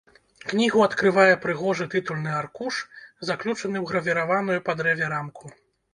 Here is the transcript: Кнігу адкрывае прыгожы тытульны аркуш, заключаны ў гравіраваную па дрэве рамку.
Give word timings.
Кнігу 0.51 0.79
адкрывае 0.85 1.33
прыгожы 1.43 1.85
тытульны 1.95 2.31
аркуш, 2.39 2.79
заключаны 3.29 3.77
ў 3.81 3.85
гравіраваную 3.93 4.57
па 4.71 4.77
дрэве 4.81 5.05
рамку. 5.15 5.45